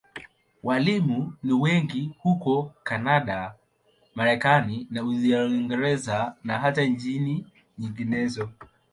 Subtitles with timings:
[0.63, 3.55] Walimu ni wengi hutoka Kanada,
[4.15, 7.43] Marekani na Uingereza, na hata nchi
[7.79, 8.49] nyinginezo.